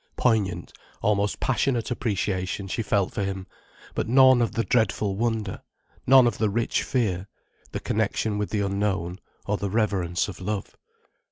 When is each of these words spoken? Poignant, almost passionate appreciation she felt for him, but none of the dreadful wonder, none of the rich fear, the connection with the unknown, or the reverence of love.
Poignant, 0.15 0.73
almost 1.03 1.39
passionate 1.39 1.91
appreciation 1.91 2.67
she 2.67 2.81
felt 2.81 3.13
for 3.13 3.23
him, 3.23 3.45
but 3.93 4.07
none 4.09 4.41
of 4.41 4.53
the 4.53 4.63
dreadful 4.63 5.15
wonder, 5.15 5.61
none 6.07 6.25
of 6.25 6.39
the 6.39 6.49
rich 6.49 6.81
fear, 6.81 7.27
the 7.71 7.79
connection 7.79 8.39
with 8.39 8.49
the 8.49 8.61
unknown, 8.61 9.19
or 9.45 9.57
the 9.57 9.69
reverence 9.69 10.27
of 10.27 10.41
love. 10.41 10.75